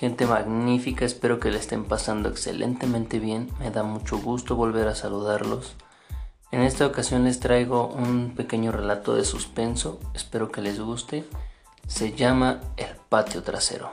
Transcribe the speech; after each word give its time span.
Gente 0.00 0.26
magnífica, 0.26 1.04
espero 1.04 1.40
que 1.40 1.50
le 1.50 1.58
estén 1.58 1.84
pasando 1.84 2.30
excelentemente 2.30 3.18
bien. 3.18 3.50
Me 3.58 3.70
da 3.70 3.82
mucho 3.82 4.16
gusto 4.16 4.56
volver 4.56 4.88
a 4.88 4.94
saludarlos. 4.94 5.76
En 6.50 6.62
esta 6.62 6.86
ocasión 6.86 7.24
les 7.24 7.38
traigo 7.38 7.88
un 7.88 8.34
pequeño 8.34 8.72
relato 8.72 9.14
de 9.14 9.26
suspenso, 9.26 10.00
espero 10.14 10.50
que 10.50 10.62
les 10.62 10.80
guste. 10.80 11.26
Se 11.86 12.12
llama 12.12 12.62
El 12.78 12.96
patio 13.10 13.42
trasero. 13.42 13.90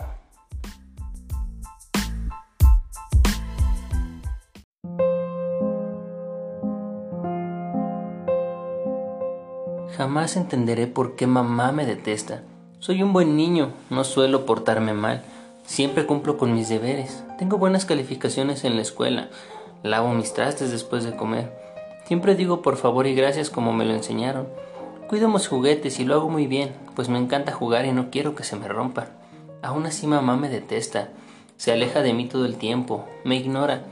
Jamás 9.98 10.38
entenderé 10.38 10.88
por 10.88 11.18
qué 11.18 11.28
mamá 11.28 11.74
me 11.74 11.86
detesta. 11.86 12.44
Soy 12.80 13.04
un 13.04 13.12
buen 13.12 13.36
niño, 13.36 13.74
no 13.90 14.06
suelo 14.06 14.46
portarme 14.46 14.94
mal 14.94 15.26
Siempre 15.68 16.06
cumplo 16.06 16.38
con 16.38 16.54
mis 16.56 16.70
deberes. 16.70 17.26
Tengo 17.38 17.58
buenas 17.58 17.84
calificaciones 17.84 18.64
en 18.64 18.78
la 18.78 18.82
escuela. 18.82 19.28
Lavo 19.84 20.14
mis 20.14 20.34
trastes 20.34 20.72
después 20.72 21.04
de 21.04 21.18
comer. 21.18 21.52
Siempre 22.06 22.36
digo 22.36 22.62
por 22.62 22.78
favor 22.78 23.06
y 23.06 23.14
gracias 23.14 23.50
como 23.50 23.74
me 23.74 23.84
lo 23.84 23.94
enseñaron. 23.94 24.48
Cuido 25.10 25.28
mis 25.28 25.46
juguetes 25.46 26.00
y 26.00 26.06
lo 26.06 26.16
hago 26.16 26.30
muy 26.30 26.48
bien, 26.48 26.74
pues 26.96 27.10
me 27.10 27.20
encanta 27.20 27.52
jugar 27.52 27.86
y 27.86 27.92
no 27.92 28.10
quiero 28.10 28.34
que 28.34 28.46
se 28.46 28.56
me 28.56 28.70
rompan. 28.70 29.10
Aún 29.62 29.86
así 29.86 30.08
mamá 30.08 30.38
me 30.38 30.48
detesta. 30.48 31.10
Se 31.58 31.74
aleja 31.74 32.02
de 32.02 32.14
mí 32.14 32.28
todo 32.28 32.46
el 32.46 32.56
tiempo. 32.56 33.06
Me 33.26 33.36
ignora. 33.36 33.84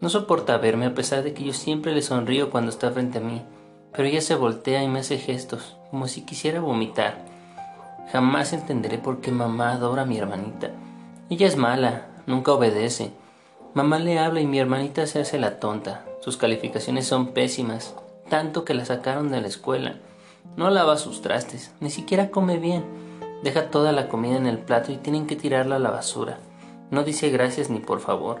No 0.00 0.08
soporta 0.08 0.58
verme 0.58 0.86
a 0.86 0.94
pesar 0.94 1.24
de 1.24 1.34
que 1.34 1.42
yo 1.42 1.52
siempre 1.52 1.92
le 1.92 2.02
sonrío 2.02 2.50
cuando 2.50 2.70
está 2.70 2.92
frente 2.92 3.18
a 3.18 3.22
mí. 3.22 3.42
Pero 3.92 4.06
ella 4.06 4.20
se 4.20 4.36
voltea 4.36 4.84
y 4.84 4.88
me 4.88 5.00
hace 5.00 5.18
gestos, 5.18 5.76
como 5.90 6.06
si 6.06 6.22
quisiera 6.22 6.60
vomitar. 6.60 7.24
Jamás 8.12 8.52
entenderé 8.52 8.98
por 8.98 9.20
qué 9.20 9.32
mamá 9.32 9.72
adora 9.72 10.02
a 10.02 10.06
mi 10.06 10.18
hermanita. 10.18 10.70
Ella 11.28 11.48
es 11.48 11.56
mala, 11.56 12.06
nunca 12.26 12.52
obedece. 12.52 13.10
Mamá 13.74 13.98
le 13.98 14.20
habla 14.20 14.40
y 14.40 14.46
mi 14.46 14.60
hermanita 14.60 15.08
se 15.08 15.18
hace 15.18 15.40
la 15.40 15.58
tonta. 15.58 16.04
Sus 16.20 16.36
calificaciones 16.36 17.08
son 17.08 17.28
pésimas, 17.28 17.96
tanto 18.28 18.64
que 18.64 18.74
la 18.74 18.84
sacaron 18.84 19.32
de 19.32 19.40
la 19.40 19.48
escuela. 19.48 19.96
No 20.56 20.70
lava 20.70 20.96
sus 20.96 21.22
trastes, 21.22 21.72
ni 21.80 21.90
siquiera 21.90 22.30
come 22.30 22.58
bien. 22.58 22.84
Deja 23.42 23.70
toda 23.72 23.90
la 23.90 24.06
comida 24.08 24.36
en 24.36 24.46
el 24.46 24.58
plato 24.58 24.92
y 24.92 24.98
tienen 24.98 25.26
que 25.26 25.34
tirarla 25.34 25.76
a 25.76 25.80
la 25.80 25.90
basura. 25.90 26.38
No 26.92 27.02
dice 27.02 27.28
gracias 27.30 27.70
ni 27.70 27.80
por 27.80 27.98
favor. 27.98 28.40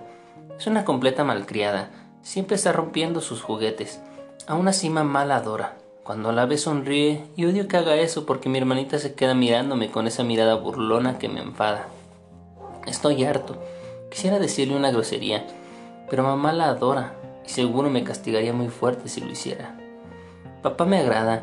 Es 0.56 0.68
una 0.68 0.84
completa 0.84 1.24
malcriada. 1.24 1.90
Siempre 2.22 2.54
está 2.54 2.72
rompiendo 2.72 3.20
sus 3.20 3.42
juguetes. 3.42 4.00
Aún 4.46 4.68
así 4.68 4.90
mamá 4.90 5.24
la 5.24 5.38
adora. 5.38 5.76
Cuando 6.04 6.30
la 6.30 6.46
ve 6.46 6.56
sonríe 6.56 7.26
y 7.34 7.46
odio 7.46 7.66
que 7.66 7.78
haga 7.78 7.96
eso 7.96 8.26
porque 8.26 8.48
mi 8.48 8.58
hermanita 8.58 9.00
se 9.00 9.14
queda 9.14 9.34
mirándome 9.34 9.90
con 9.90 10.06
esa 10.06 10.22
mirada 10.22 10.54
burlona 10.54 11.18
que 11.18 11.28
me 11.28 11.40
enfada. 11.40 11.88
Estoy 12.86 13.24
harto. 13.24 13.56
Quisiera 14.10 14.38
decirle 14.38 14.76
una 14.76 14.90
grosería, 14.90 15.46
pero 16.08 16.22
mamá 16.22 16.52
la 16.52 16.66
adora 16.66 17.14
y 17.44 17.50
seguro 17.50 17.90
me 17.90 18.04
castigaría 18.04 18.52
muy 18.52 18.68
fuerte 18.68 19.08
si 19.08 19.20
lo 19.20 19.30
hiciera. 19.30 19.76
Papá 20.62 20.84
me 20.84 20.98
agrada. 20.98 21.42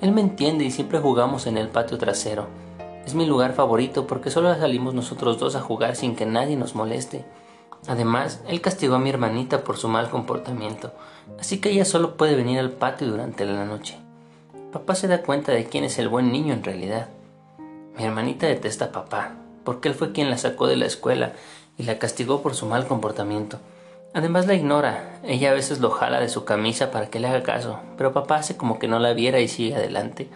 Él 0.00 0.12
me 0.12 0.20
entiende 0.20 0.64
y 0.64 0.70
siempre 0.70 1.00
jugamos 1.00 1.46
en 1.46 1.58
el 1.58 1.68
patio 1.68 1.98
trasero. 1.98 2.46
Es 3.04 3.14
mi 3.14 3.26
lugar 3.26 3.52
favorito 3.52 4.06
porque 4.06 4.30
solo 4.30 4.54
salimos 4.54 4.94
nosotros 4.94 5.38
dos 5.38 5.56
a 5.56 5.60
jugar 5.60 5.96
sin 5.96 6.16
que 6.16 6.26
nadie 6.26 6.56
nos 6.56 6.74
moleste. 6.74 7.24
Además, 7.88 8.42
él 8.48 8.60
castigó 8.60 8.96
a 8.96 8.98
mi 8.98 9.10
hermanita 9.10 9.62
por 9.62 9.76
su 9.76 9.88
mal 9.88 10.10
comportamiento, 10.10 10.92
así 11.38 11.60
que 11.60 11.70
ella 11.70 11.84
solo 11.84 12.16
puede 12.16 12.34
venir 12.34 12.58
al 12.58 12.72
patio 12.72 13.06
durante 13.06 13.44
la 13.44 13.64
noche. 13.64 13.98
Papá 14.72 14.96
se 14.96 15.06
da 15.06 15.22
cuenta 15.22 15.52
de 15.52 15.66
quién 15.66 15.84
es 15.84 15.98
el 15.98 16.08
buen 16.08 16.32
niño 16.32 16.52
en 16.52 16.64
realidad. 16.64 17.08
Mi 17.96 18.04
hermanita 18.04 18.46
detesta 18.46 18.86
a 18.86 18.92
papá, 18.92 19.36
porque 19.66 19.88
él 19.88 19.94
fue 19.94 20.12
quien 20.12 20.30
la 20.30 20.38
sacó 20.38 20.66
de 20.66 20.76
la 20.76 20.86
escuela 20.86 21.34
y 21.76 21.82
la 21.82 21.98
castigó 21.98 22.40
por 22.40 22.54
su 22.54 22.64
mal 22.64 22.86
comportamiento. 22.86 23.58
Además 24.14 24.46
la 24.46 24.54
ignora, 24.54 25.20
ella 25.24 25.50
a 25.50 25.54
veces 25.54 25.80
lo 25.80 25.90
jala 25.90 26.20
de 26.20 26.30
su 26.30 26.46
camisa 26.46 26.90
para 26.90 27.10
que 27.10 27.20
le 27.20 27.28
haga 27.28 27.42
caso, 27.42 27.80
pero 27.98 28.14
papá 28.14 28.36
hace 28.36 28.56
como 28.56 28.78
que 28.78 28.88
no 28.88 28.98
la 28.98 29.12
viera 29.12 29.40
y 29.40 29.48
sigue 29.48 29.76
adelante. 29.76 30.30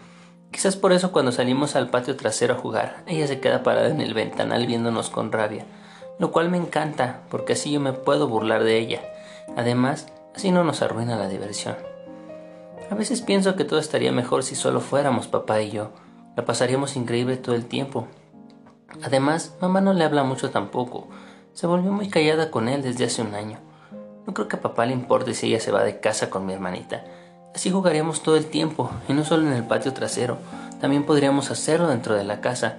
Quizás 0.51 0.77
por 0.77 0.93
eso 0.93 1.13
cuando 1.13 1.33
salimos 1.33 1.77
al 1.77 1.89
patio 1.89 2.17
trasero 2.17 2.55
a 2.55 2.59
jugar, 2.59 3.05
ella 3.07 3.27
se 3.27 3.41
queda 3.41 3.63
parada 3.63 3.89
en 3.89 4.03
el 4.03 4.13
ventanal 4.13 4.67
viéndonos 4.67 5.09
con 5.09 5.33
rabia, 5.33 5.65
lo 6.19 6.31
cual 6.33 6.51
me 6.51 6.59
encanta, 6.59 7.23
porque 7.31 7.55
así 7.55 7.71
yo 7.71 7.81
me 7.81 7.95
puedo 7.95 8.29
burlar 8.29 8.65
de 8.65 8.77
ella. 8.77 9.01
Además, 9.57 10.09
así 10.35 10.51
no 10.51 10.65
nos 10.65 10.83
arruina 10.83 11.17
la 11.17 11.29
diversión. 11.29 11.77
A 12.91 12.95
veces 12.97 13.23
pienso 13.23 13.55
que 13.55 13.65
todo 13.65 13.79
estaría 13.79 14.11
mejor 14.11 14.43
si 14.43 14.57
solo 14.57 14.81
fuéramos 14.81 15.29
papá 15.29 15.63
y 15.63 15.71
yo. 15.71 15.91
La 16.37 16.45
pasaríamos 16.45 16.97
increíble 16.97 17.37
todo 17.37 17.55
el 17.55 17.67
tiempo, 17.67 18.09
Además, 19.03 19.55
mamá 19.61 19.81
no 19.81 19.93
le 19.93 20.05
habla 20.05 20.25
mucho 20.25 20.51
tampoco. 20.51 21.09
Se 21.53 21.67
volvió 21.67 21.91
muy 21.93 22.09
callada 22.09 22.51
con 22.51 22.69
él 22.69 22.83
desde 22.83 23.05
hace 23.05 23.23
un 23.23 23.34
año. 23.34 23.59
No 24.27 24.34
creo 24.34 24.49
que 24.49 24.56
a 24.56 24.61
papá 24.61 24.87
le 24.87 24.93
importe 24.93 25.34
si 25.34 25.49
ella 25.49 25.61
se 25.61 25.73
va 25.73 25.83
de 25.83 26.01
casa 26.01 26.31
con 26.31 26.47
mi 26.47 26.53
hermanita. 26.53 27.05
Así 27.55 27.71
jugaríamos 27.71 28.23
todo 28.23 28.37
el 28.37 28.47
tiempo, 28.47 28.91
y 29.09 29.12
no 29.12 29.25
solo 29.25 29.47
en 29.47 29.55
el 29.55 29.65
patio 29.65 29.93
trasero, 29.93 30.39
también 30.81 31.05
podríamos 31.05 31.51
hacerlo 31.51 31.89
dentro 31.89 32.15
de 32.15 32.25
la 32.25 32.41
casa. 32.41 32.77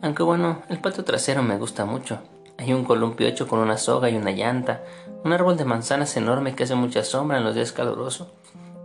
Aunque 0.00 0.22
bueno, 0.22 0.62
el 0.68 0.78
patio 0.78 1.04
trasero 1.04 1.42
me 1.42 1.58
gusta 1.58 1.84
mucho. 1.84 2.18
Hay 2.58 2.72
un 2.72 2.84
columpio 2.84 3.26
hecho 3.26 3.48
con 3.48 3.58
una 3.58 3.76
soga 3.76 4.08
y 4.08 4.16
una 4.16 4.30
llanta, 4.30 4.82
un 5.24 5.32
árbol 5.32 5.56
de 5.56 5.64
manzanas 5.64 6.16
enorme 6.16 6.54
que 6.54 6.64
hace 6.64 6.74
mucha 6.74 7.04
sombra 7.04 7.38
en 7.38 7.44
los 7.44 7.54
días 7.54 7.72
calurosos, 7.72 8.28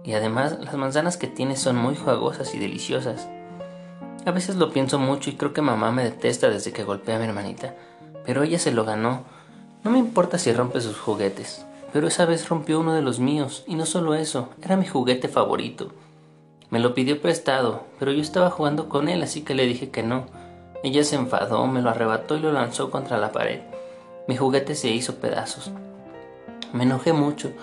y 0.03 0.13
además 0.13 0.57
las 0.59 0.75
manzanas 0.75 1.17
que 1.17 1.27
tiene 1.27 1.55
son 1.55 1.77
muy 1.77 1.95
jugosas 1.95 2.53
y 2.53 2.59
deliciosas. 2.59 3.29
A 4.27 4.31
veces 4.31 4.57
lo 4.57 4.73
pienso 4.73 4.99
mucho 4.99 5.29
y 5.29 5.37
creo 5.37 5.53
que 5.53 5.61
mamá 5.61 5.89
me 5.93 6.03
detesta 6.03 6.49
desde 6.49 6.73
que 6.73 6.83
golpeé 6.83 7.15
a 7.15 7.17
mi 7.17 7.23
hermanita, 7.23 7.75
pero 8.25 8.43
ella 8.43 8.59
se 8.59 8.73
lo 8.73 8.83
ganó. 8.83 9.21
No 9.85 9.91
me 9.91 9.99
importa 9.99 10.37
si 10.37 10.51
rompe 10.51 10.81
sus 10.81 10.97
juguetes, 10.97 11.65
pero 11.93 12.09
esa 12.09 12.25
vez 12.25 12.49
rompió 12.49 12.81
uno 12.81 12.93
de 12.93 13.01
los 13.01 13.21
míos, 13.21 13.63
y 13.67 13.75
no 13.75 13.85
solo 13.85 14.15
eso, 14.15 14.49
era 14.61 14.75
mi 14.75 14.85
juguete 14.85 15.29
favorito. 15.29 15.93
Me 16.69 16.79
lo 16.79 16.93
pidió 16.93 17.21
prestado, 17.21 17.85
pero 17.99 18.11
yo 18.11 18.21
estaba 18.21 18.49
jugando 18.49 18.89
con 18.89 19.07
él, 19.07 19.23
así 19.23 19.43
que 19.43 19.55
le 19.55 19.65
dije 19.65 19.91
que 19.91 20.03
no. 20.03 20.25
Ella 20.83 21.05
se 21.05 21.15
enfadó, 21.15 21.65
me 21.65 21.81
lo 21.81 21.89
arrebató 21.89 22.35
y 22.35 22.41
lo 22.41 22.51
lanzó 22.51 22.91
contra 22.91 23.17
la 23.17 23.31
pared. 23.31 23.61
Mi 24.27 24.35
juguete 24.35 24.75
se 24.75 24.89
hizo 24.89 25.21
pedazos. 25.21 25.71
Me 26.73 26.83
enojé 26.83 27.13
mucho, 27.13 27.53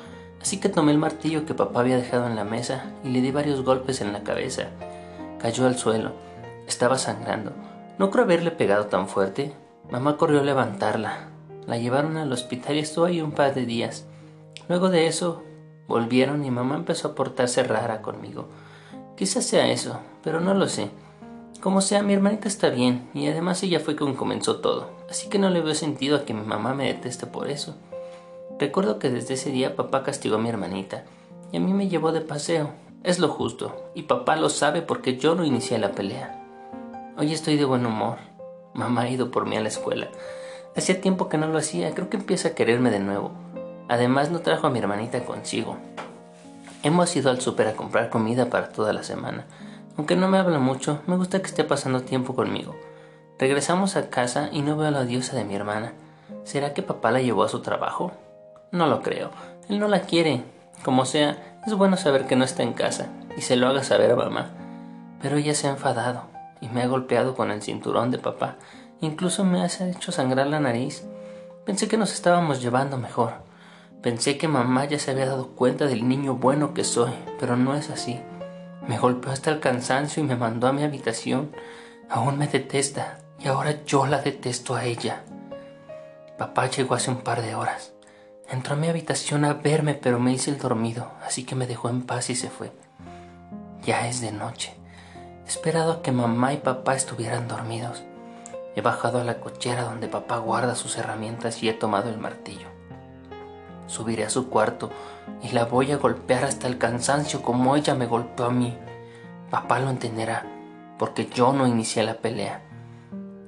así 0.40 0.60
que 0.60 0.70
tomé 0.70 0.92
el 0.92 0.98
martillo 0.98 1.44
que 1.44 1.52
papá 1.52 1.80
había 1.80 1.98
dejado 1.98 2.26
en 2.26 2.36
la 2.36 2.44
mesa 2.44 2.86
y 3.04 3.10
le 3.10 3.20
di 3.20 3.32
varios 3.32 3.62
golpes 3.62 4.00
en 4.00 4.14
la 4.14 4.22
cabeza. 4.22 4.68
Cayó 5.38 5.66
al 5.66 5.76
suelo. 5.76 6.24
Estaba 6.66 6.98
sangrando. 6.98 7.52
No 7.98 8.10
creo 8.10 8.24
haberle 8.24 8.50
pegado 8.50 8.86
tan 8.86 9.08
fuerte. 9.08 9.52
Mamá 9.90 10.16
corrió 10.16 10.40
a 10.40 10.44
levantarla. 10.44 11.28
La 11.66 11.78
llevaron 11.78 12.16
al 12.16 12.32
hospital 12.32 12.76
y 12.76 12.80
estuvo 12.80 13.04
ahí 13.04 13.20
un 13.20 13.32
par 13.32 13.54
de 13.54 13.66
días. 13.66 14.06
Luego 14.68 14.88
de 14.88 15.06
eso, 15.06 15.42
volvieron 15.86 16.44
y 16.44 16.50
mamá 16.50 16.76
empezó 16.76 17.08
a 17.08 17.14
portarse 17.14 17.62
rara 17.62 18.02
conmigo. 18.02 18.48
Quizás 19.16 19.44
sea 19.44 19.68
eso, 19.68 20.00
pero 20.22 20.40
no 20.40 20.54
lo 20.54 20.68
sé. 20.68 20.90
Como 21.60 21.80
sea, 21.80 22.02
mi 22.02 22.12
hermanita 22.12 22.48
está 22.48 22.68
bien 22.68 23.08
y 23.14 23.26
además 23.28 23.62
ella 23.62 23.80
fue 23.80 23.96
quien 23.96 24.14
comenzó 24.14 24.56
todo, 24.56 24.90
así 25.08 25.28
que 25.28 25.38
no 25.38 25.48
le 25.48 25.62
veo 25.62 25.74
sentido 25.74 26.16
a 26.16 26.24
que 26.24 26.34
mi 26.34 26.42
mamá 26.42 26.74
me 26.74 26.86
deteste 26.86 27.26
por 27.26 27.48
eso. 27.48 27.76
Recuerdo 28.58 28.98
que 28.98 29.08
desde 29.08 29.34
ese 29.34 29.50
día 29.50 29.74
papá 29.74 30.02
castigó 30.02 30.36
a 30.36 30.38
mi 30.38 30.48
hermanita 30.48 31.04
y 31.52 31.56
a 31.56 31.60
mí 31.60 31.72
me 31.72 31.88
llevó 31.88 32.12
de 32.12 32.20
paseo. 32.20 32.70
Es 33.02 33.18
lo 33.18 33.28
justo, 33.28 33.90
y 33.94 34.02
papá 34.02 34.36
lo 34.36 34.48
sabe 34.48 34.82
porque 34.82 35.16
yo 35.16 35.34
no 35.34 35.44
inicié 35.44 35.78
la 35.78 35.92
pelea. 35.92 36.43
Hoy 37.16 37.32
estoy 37.32 37.56
de 37.56 37.64
buen 37.64 37.86
humor. 37.86 38.18
Mamá 38.72 39.02
ha 39.02 39.08
ido 39.08 39.30
por 39.30 39.46
mí 39.46 39.56
a 39.56 39.60
la 39.60 39.68
escuela. 39.68 40.08
Hacía 40.76 41.00
tiempo 41.00 41.28
que 41.28 41.38
no 41.38 41.46
lo 41.46 41.58
hacía, 41.58 41.94
creo 41.94 42.10
que 42.10 42.16
empieza 42.16 42.48
a 42.48 42.54
quererme 42.56 42.90
de 42.90 42.98
nuevo. 42.98 43.30
Además 43.88 44.32
no 44.32 44.40
trajo 44.40 44.66
a 44.66 44.70
mi 44.70 44.80
hermanita 44.80 45.24
consigo. 45.24 45.76
Hemos 46.82 47.14
ido 47.14 47.30
al 47.30 47.40
súper 47.40 47.68
a 47.68 47.76
comprar 47.76 48.10
comida 48.10 48.46
para 48.50 48.70
toda 48.70 48.92
la 48.92 49.04
semana. 49.04 49.46
Aunque 49.96 50.16
no 50.16 50.26
me 50.26 50.38
habla 50.38 50.58
mucho, 50.58 51.02
me 51.06 51.16
gusta 51.16 51.38
que 51.38 51.46
esté 51.46 51.62
pasando 51.62 52.02
tiempo 52.02 52.34
conmigo. 52.34 52.74
Regresamos 53.38 53.94
a 53.94 54.10
casa 54.10 54.48
y 54.50 54.62
no 54.62 54.76
veo 54.76 54.88
a 54.88 54.90
la 54.90 55.04
diosa 55.04 55.36
de 55.36 55.44
mi 55.44 55.54
hermana. 55.54 55.92
¿Será 56.42 56.74
que 56.74 56.82
papá 56.82 57.12
la 57.12 57.22
llevó 57.22 57.44
a 57.44 57.48
su 57.48 57.62
trabajo? 57.62 58.10
No 58.72 58.88
lo 58.88 59.02
creo. 59.02 59.30
Él 59.68 59.78
no 59.78 59.86
la 59.86 60.00
quiere. 60.00 60.42
Como 60.84 61.04
sea, 61.04 61.60
es 61.64 61.74
bueno 61.74 61.96
saber 61.96 62.26
que 62.26 62.34
no 62.34 62.44
está 62.44 62.64
en 62.64 62.72
casa 62.72 63.06
y 63.36 63.42
se 63.42 63.54
lo 63.54 63.68
haga 63.68 63.84
saber 63.84 64.10
a 64.10 64.16
mamá. 64.16 64.50
Pero 65.22 65.36
ella 65.36 65.54
se 65.54 65.68
ha 65.68 65.70
enfadado 65.70 66.33
y 66.64 66.68
me 66.68 66.82
ha 66.82 66.86
golpeado 66.86 67.34
con 67.34 67.50
el 67.50 67.60
cinturón 67.60 68.10
de 68.10 68.18
papá. 68.18 68.56
Incluso 69.02 69.44
me 69.44 69.60
ha 69.60 69.66
hecho 69.66 70.12
sangrar 70.12 70.46
la 70.46 70.60
nariz. 70.60 71.04
Pensé 71.66 71.88
que 71.88 71.98
nos 71.98 72.14
estábamos 72.14 72.62
llevando 72.62 72.96
mejor. 72.96 73.34
Pensé 74.02 74.38
que 74.38 74.48
mamá 74.48 74.86
ya 74.86 74.98
se 74.98 75.10
había 75.10 75.26
dado 75.26 75.48
cuenta 75.48 75.86
del 75.86 76.08
niño 76.08 76.36
bueno 76.36 76.72
que 76.72 76.84
soy, 76.84 77.12
pero 77.38 77.56
no 77.56 77.74
es 77.74 77.90
así. 77.90 78.18
Me 78.88 78.98
golpeó 78.98 79.30
hasta 79.30 79.50
el 79.50 79.60
cansancio 79.60 80.22
y 80.22 80.26
me 80.26 80.36
mandó 80.36 80.66
a 80.66 80.72
mi 80.72 80.82
habitación. 80.82 81.52
Aún 82.08 82.38
me 82.38 82.48
detesta 82.48 83.18
y 83.38 83.48
ahora 83.48 83.84
yo 83.84 84.06
la 84.06 84.22
detesto 84.22 84.74
a 84.74 84.84
ella. 84.86 85.22
Papá 86.38 86.70
llegó 86.70 86.94
hace 86.94 87.10
un 87.10 87.18
par 87.18 87.42
de 87.42 87.54
horas. 87.54 87.92
Entró 88.48 88.74
a 88.74 88.78
mi 88.78 88.88
habitación 88.88 89.44
a 89.44 89.54
verme, 89.54 89.94
pero 89.94 90.18
me 90.18 90.32
hice 90.32 90.50
el 90.50 90.58
dormido, 90.58 91.10
así 91.26 91.44
que 91.44 91.54
me 91.54 91.66
dejó 91.66 91.90
en 91.90 92.02
paz 92.02 92.30
y 92.30 92.36
se 92.36 92.48
fue. 92.48 92.72
Ya 93.84 94.08
es 94.08 94.20
de 94.22 94.32
noche. 94.32 94.74
He 95.44 95.48
esperado 95.48 95.92
a 95.92 96.02
que 96.02 96.10
mamá 96.10 96.52
y 96.54 96.58
papá 96.58 96.94
estuvieran 96.94 97.48
dormidos. 97.48 98.02
He 98.76 98.80
bajado 98.80 99.20
a 99.20 99.24
la 99.24 99.40
cochera 99.40 99.84
donde 99.84 100.08
papá 100.08 100.38
guarda 100.38 100.74
sus 100.74 100.96
herramientas 100.96 101.62
y 101.62 101.68
he 101.68 101.74
tomado 101.74 102.08
el 102.08 102.18
martillo. 102.18 102.66
Subiré 103.86 104.24
a 104.24 104.30
su 104.30 104.48
cuarto 104.48 104.90
y 105.42 105.50
la 105.50 105.66
voy 105.66 105.92
a 105.92 105.98
golpear 105.98 106.44
hasta 106.44 106.66
el 106.66 106.78
cansancio 106.78 107.42
como 107.42 107.76
ella 107.76 107.94
me 107.94 108.06
golpeó 108.06 108.46
a 108.46 108.50
mí. 108.50 108.76
Papá 109.50 109.78
lo 109.78 109.90
entenderá, 109.90 110.46
porque 110.98 111.26
yo 111.26 111.52
no 111.52 111.66
inicié 111.66 112.02
la 112.02 112.14
pelea. 112.14 112.62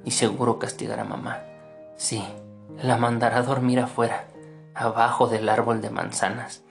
Y 0.05 0.11
seguro 0.11 0.59
castigará 0.59 1.01
a 1.01 1.05
mamá. 1.05 1.41
Sí, 1.97 2.23
la 2.81 2.97
mandará 2.97 3.41
dormir 3.41 3.79
afuera, 3.79 4.27
abajo 4.75 5.27
del 5.27 5.49
árbol 5.49 5.81
de 5.81 5.89
manzanas, 5.89 6.61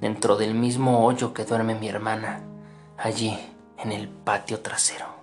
dentro 0.00 0.36
del 0.36 0.54
mismo 0.54 1.04
hoyo 1.04 1.34
que 1.34 1.44
duerme 1.44 1.74
mi 1.74 1.88
hermana, 1.88 2.40
allí 2.96 3.36
en 3.78 3.92
el 3.92 4.08
patio 4.08 4.60
trasero. 4.60 5.15